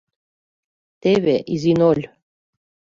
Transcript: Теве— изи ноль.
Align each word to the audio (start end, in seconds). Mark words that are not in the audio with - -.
Теве— 1.01 1.35
изи 1.53 1.73
ноль. 1.79 2.03